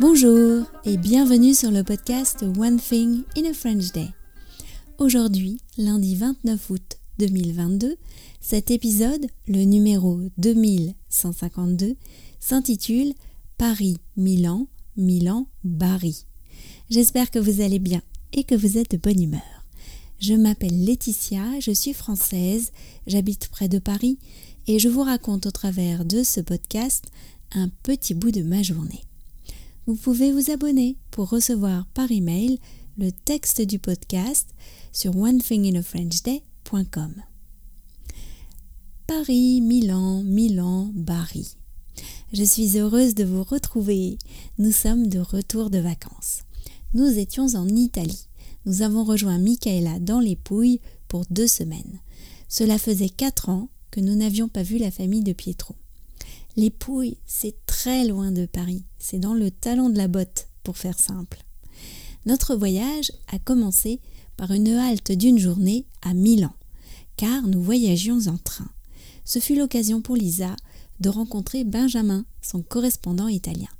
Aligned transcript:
Bonjour 0.00 0.64
et 0.84 0.96
bienvenue 0.96 1.54
sur 1.54 1.72
le 1.72 1.82
podcast 1.82 2.44
One 2.56 2.78
Thing 2.78 3.24
in 3.36 3.50
a 3.50 3.52
French 3.52 3.90
Day. 3.90 4.06
Aujourd'hui, 4.98 5.60
lundi 5.76 6.14
29 6.14 6.70
août 6.70 6.98
2022, 7.18 7.96
cet 8.40 8.70
épisode, 8.70 9.26
le 9.48 9.64
numéro 9.64 10.20
2152, 10.38 11.96
s'intitule 12.38 13.12
Paris-Milan, 13.56 14.68
Milan-Bari. 14.96 16.26
J'espère 16.90 17.32
que 17.32 17.40
vous 17.40 17.60
allez 17.60 17.80
bien 17.80 18.02
et 18.32 18.44
que 18.44 18.54
vous 18.54 18.78
êtes 18.78 18.92
de 18.92 18.98
bonne 18.98 19.20
humeur. 19.20 19.64
Je 20.20 20.34
m'appelle 20.34 20.84
Laetitia, 20.84 21.58
je 21.58 21.72
suis 21.72 21.92
française, 21.92 22.70
j'habite 23.08 23.48
près 23.48 23.68
de 23.68 23.80
Paris 23.80 24.20
et 24.68 24.78
je 24.78 24.88
vous 24.88 25.02
raconte 25.02 25.46
au 25.46 25.50
travers 25.50 26.04
de 26.04 26.22
ce 26.22 26.40
podcast 26.40 27.06
un 27.50 27.68
petit 27.82 28.14
bout 28.14 28.30
de 28.30 28.44
ma 28.44 28.62
journée. 28.62 29.07
Vous 29.88 29.96
pouvez 29.96 30.30
vous 30.32 30.50
abonner 30.50 30.98
pour 31.10 31.30
recevoir 31.30 31.86
par 31.94 32.12
email 32.12 32.60
le 32.98 33.10
texte 33.10 33.62
du 33.62 33.78
podcast 33.78 34.50
sur 34.92 35.16
onethinginafrenchday.com. 35.16 37.14
Paris, 39.06 39.62
Milan, 39.62 40.22
Milan, 40.24 40.90
Bari. 40.92 41.56
Je 42.34 42.44
suis 42.44 42.78
heureuse 42.78 43.14
de 43.14 43.24
vous 43.24 43.42
retrouver. 43.42 44.18
Nous 44.58 44.72
sommes 44.72 45.06
de 45.06 45.20
retour 45.20 45.70
de 45.70 45.78
vacances. 45.78 46.42
Nous 46.92 47.18
étions 47.18 47.54
en 47.54 47.66
Italie. 47.66 48.28
Nous 48.66 48.82
avons 48.82 49.04
rejoint 49.04 49.38
Michaela 49.38 50.00
dans 50.00 50.20
les 50.20 50.36
Pouilles 50.36 50.82
pour 51.08 51.24
deux 51.30 51.48
semaines. 51.48 52.02
Cela 52.50 52.76
faisait 52.76 53.08
quatre 53.08 53.48
ans 53.48 53.70
que 53.90 54.00
nous 54.00 54.16
n'avions 54.16 54.48
pas 54.48 54.62
vu 54.62 54.76
la 54.76 54.90
famille 54.90 55.22
de 55.22 55.32
Pietro. 55.32 55.76
Les 56.58 56.70
Pouilles, 56.70 57.18
c'est 57.24 57.54
très 57.66 58.04
loin 58.04 58.32
de 58.32 58.44
Paris. 58.44 58.84
C'est 58.98 59.20
dans 59.20 59.34
le 59.34 59.52
talon 59.52 59.90
de 59.90 59.96
la 59.96 60.08
botte, 60.08 60.48
pour 60.64 60.76
faire 60.76 60.98
simple. 60.98 61.44
Notre 62.26 62.56
voyage 62.56 63.12
a 63.28 63.38
commencé 63.38 64.00
par 64.36 64.50
une 64.50 64.66
halte 64.70 65.12
d'une 65.12 65.38
journée 65.38 65.86
à 66.02 66.14
Milan, 66.14 66.52
car 67.16 67.46
nous 67.46 67.62
voyagions 67.62 68.26
en 68.26 68.38
train. 68.38 68.68
Ce 69.24 69.38
fut 69.38 69.54
l'occasion 69.54 70.02
pour 70.02 70.16
Lisa 70.16 70.56
de 70.98 71.08
rencontrer 71.08 71.62
Benjamin, 71.62 72.24
son 72.42 72.62
correspondant 72.62 73.28
italien. 73.28 73.70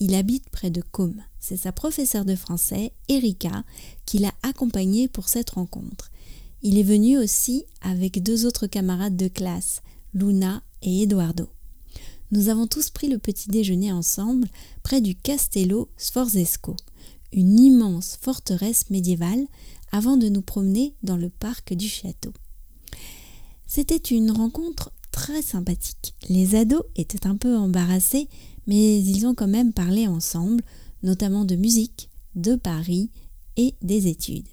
Il 0.00 0.14
habite 0.14 0.48
près 0.48 0.70
de 0.70 0.80
Côme. 0.80 1.22
C'est 1.38 1.58
sa 1.58 1.72
professeure 1.72 2.24
de 2.24 2.34
français, 2.34 2.94
Erika, 3.10 3.62
qui 4.06 4.20
l'a 4.20 4.32
accompagné 4.42 5.06
pour 5.06 5.28
cette 5.28 5.50
rencontre. 5.50 6.10
Il 6.62 6.78
est 6.78 6.82
venu 6.82 7.18
aussi 7.18 7.66
avec 7.82 8.22
deux 8.22 8.46
autres 8.46 8.68
camarades 8.68 9.18
de 9.18 9.28
classe, 9.28 9.82
Luna 10.14 10.62
et 10.80 11.02
Eduardo. 11.02 11.50
Nous 12.32 12.48
avons 12.48 12.66
tous 12.66 12.90
pris 12.90 13.08
le 13.08 13.18
petit 13.18 13.48
déjeuner 13.48 13.92
ensemble 13.92 14.48
près 14.82 15.00
du 15.00 15.14
Castello 15.14 15.88
Sforzesco, 15.96 16.74
une 17.32 17.58
immense 17.58 18.18
forteresse 18.20 18.90
médiévale, 18.90 19.46
avant 19.92 20.16
de 20.16 20.28
nous 20.28 20.42
promener 20.42 20.94
dans 21.02 21.16
le 21.16 21.30
parc 21.30 21.72
du 21.72 21.88
château. 21.88 22.32
C'était 23.66 23.96
une 23.96 24.30
rencontre 24.30 24.92
très 25.12 25.42
sympathique. 25.42 26.14
Les 26.28 26.56
ados 26.56 26.82
étaient 26.96 27.26
un 27.26 27.36
peu 27.36 27.56
embarrassés, 27.56 28.28
mais 28.66 29.00
ils 29.00 29.26
ont 29.26 29.34
quand 29.34 29.48
même 29.48 29.72
parlé 29.72 30.06
ensemble, 30.08 30.62
notamment 31.02 31.44
de 31.44 31.56
musique, 31.56 32.10
de 32.34 32.56
Paris 32.56 33.10
et 33.56 33.74
des 33.82 34.08
études. 34.08 34.48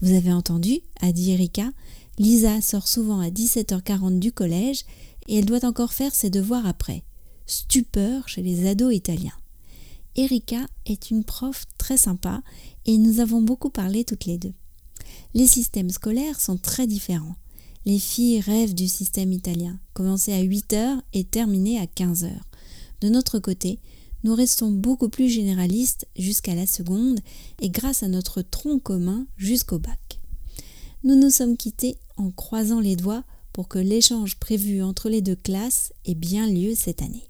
Vous 0.00 0.14
avez 0.14 0.32
entendu, 0.32 0.80
a 1.00 1.12
dit 1.12 1.30
Erika, 1.30 1.70
Lisa 2.18 2.60
sort 2.60 2.86
souvent 2.86 3.20
à 3.20 3.28
17h40 3.28 4.18
du 4.18 4.30
collège 4.30 4.84
et 5.26 5.38
elle 5.38 5.46
doit 5.46 5.64
encore 5.64 5.92
faire 5.92 6.14
ses 6.14 6.30
devoirs 6.30 6.66
après. 6.66 7.02
Stupeur 7.46 8.28
chez 8.28 8.42
les 8.42 8.68
ados 8.68 8.94
italiens. 8.94 9.36
Erika 10.16 10.66
est 10.86 11.10
une 11.10 11.24
prof 11.24 11.64
très 11.76 11.96
sympa 11.96 12.42
et 12.86 12.98
nous 12.98 13.18
avons 13.18 13.42
beaucoup 13.42 13.70
parlé 13.70 14.04
toutes 14.04 14.26
les 14.26 14.38
deux. 14.38 14.54
Les 15.34 15.48
systèmes 15.48 15.90
scolaires 15.90 16.40
sont 16.40 16.56
très 16.56 16.86
différents. 16.86 17.34
Les 17.84 17.98
filles 17.98 18.40
rêvent 18.40 18.74
du 18.74 18.88
système 18.88 19.32
italien, 19.32 19.78
commencer 19.92 20.32
à 20.32 20.40
8 20.40 20.72
heures 20.72 21.02
et 21.12 21.24
terminer 21.24 21.80
à 21.80 21.86
15 21.86 22.24
heures. 22.24 22.48
De 23.00 23.08
notre 23.08 23.40
côté, 23.40 23.80
nous 24.22 24.34
restons 24.34 24.70
beaucoup 24.70 25.08
plus 25.08 25.28
généralistes 25.28 26.06
jusqu'à 26.16 26.54
la 26.54 26.66
seconde 26.66 27.20
et 27.60 27.68
grâce 27.68 28.02
à 28.02 28.08
notre 28.08 28.40
tronc 28.40 28.78
commun 28.78 29.26
jusqu'au 29.36 29.78
bac. 29.78 30.20
Nous 31.04 31.16
nous 31.16 31.28
sommes 31.28 31.58
quittés 31.58 31.98
en 32.16 32.30
croisant 32.30 32.80
les 32.80 32.96
doigts 32.96 33.24
pour 33.52 33.68
que 33.68 33.78
l'échange 33.78 34.36
prévu 34.36 34.82
entre 34.82 35.10
les 35.10 35.20
deux 35.20 35.36
classes 35.36 35.92
ait 36.06 36.14
bien 36.14 36.46
lieu 36.48 36.74
cette 36.74 37.02
année. 37.02 37.28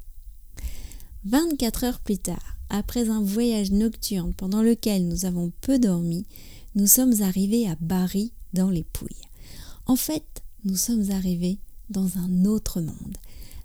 24 1.25 1.83
heures 1.83 1.99
plus 1.99 2.19
tard, 2.19 2.57
après 2.71 3.09
un 3.09 3.21
voyage 3.21 3.73
nocturne 3.73 4.33
pendant 4.33 4.63
lequel 4.63 5.09
nous 5.09 5.25
avons 5.25 5.51
peu 5.61 5.81
dormi, 5.81 6.25
nous 6.77 6.87
sommes 6.87 7.21
arrivés 7.21 7.67
à 7.67 7.75
Bari 7.81 8.33
dans 8.53 8.71
les 8.71 8.85
Pouilles. 8.85 9.11
En 9.87 9.97
fait, 9.97 10.45
nous 10.65 10.77
sommes 10.77 11.11
arrivés 11.11 11.59
dans 11.91 12.19
un 12.19 12.45
autre 12.45 12.81
monde. 12.81 13.19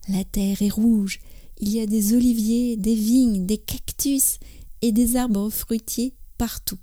La 0.07 0.23
terre 0.23 0.63
est 0.63 0.69
rouge, 0.69 1.19
il 1.59 1.69
y 1.69 1.81
a 1.81 1.85
des 1.85 2.15
oliviers, 2.15 2.77
des 2.77 2.95
vignes, 2.95 3.45
des 3.45 3.59
cactus 3.59 4.39
et 4.81 4.91
des 4.91 5.17
arbres 5.17 5.51
fruitiers 5.51 6.15
partout. 6.39 6.79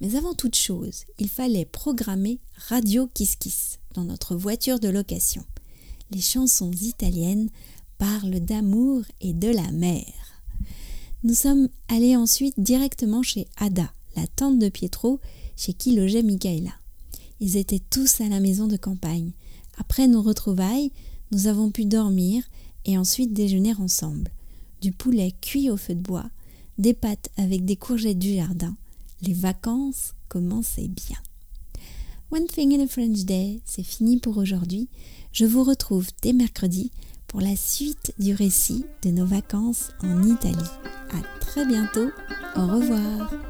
Mais 0.00 0.14
avant 0.14 0.34
toute 0.34 0.54
chose, 0.54 1.04
il 1.18 1.28
fallait 1.28 1.64
programmer 1.64 2.38
Radio 2.68 3.08
Kiss 3.14 3.36
Kiss 3.36 3.78
dans 3.94 4.04
notre 4.04 4.36
voiture 4.36 4.78
de 4.78 4.88
location. 4.88 5.44
Les 6.10 6.20
chansons 6.20 6.70
italiennes 6.70 7.50
parlent 7.98 8.40
d'amour 8.40 9.02
et 9.20 9.32
de 9.32 9.48
la 9.48 9.70
mer. 9.72 10.04
Nous 11.24 11.34
sommes 11.34 11.68
allés 11.88 12.16
ensuite 12.16 12.58
directement 12.58 13.22
chez 13.22 13.48
Ada, 13.56 13.92
la 14.14 14.26
tante 14.28 14.58
de 14.60 14.68
Pietro, 14.68 15.20
chez 15.56 15.72
qui 15.72 15.96
logeait 15.96 16.22
Michaela. 16.22 16.72
Ils 17.40 17.56
étaient 17.56 17.82
tous 17.90 18.20
à 18.20 18.28
la 18.28 18.38
maison 18.38 18.68
de 18.68 18.76
campagne. 18.76 19.32
Après 19.78 20.06
nos 20.06 20.22
retrouvailles, 20.22 20.92
nous 21.32 21.48
avons 21.48 21.70
pu 21.70 21.84
dormir 21.84 22.44
et 22.84 22.96
ensuite 22.96 23.32
déjeuner 23.32 23.74
ensemble. 23.74 24.30
Du 24.80 24.92
poulet 24.92 25.34
cuit 25.40 25.70
au 25.70 25.76
feu 25.76 25.94
de 25.94 26.00
bois, 26.00 26.30
des 26.78 26.94
pâtes 26.94 27.30
avec 27.36 27.64
des 27.64 27.76
courgettes 27.76 28.18
du 28.18 28.34
jardin. 28.34 28.76
Les 29.22 29.34
vacances 29.34 30.14
commençaient 30.28 30.88
bien. 30.88 31.18
One 32.30 32.46
Thing 32.46 32.78
in 32.78 32.84
a 32.84 32.86
French 32.86 33.24
Day, 33.24 33.60
c'est 33.64 33.82
fini 33.82 34.18
pour 34.18 34.36
aujourd'hui. 34.36 34.88
Je 35.32 35.46
vous 35.46 35.64
retrouve 35.64 36.08
dès 36.22 36.32
mercredi 36.32 36.90
pour 37.26 37.40
la 37.40 37.56
suite 37.56 38.12
du 38.18 38.34
récit 38.34 38.84
de 39.02 39.10
nos 39.10 39.26
vacances 39.26 39.90
en 40.00 40.22
Italie. 40.24 40.56
À 41.10 41.40
très 41.40 41.64
bientôt. 41.66 42.10
Au 42.56 42.66
revoir. 42.66 43.47